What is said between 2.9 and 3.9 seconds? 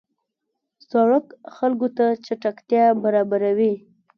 برابروي.